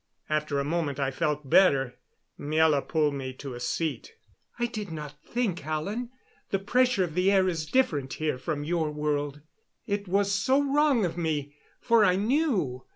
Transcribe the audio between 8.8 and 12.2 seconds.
world. It was so wrong of me, for I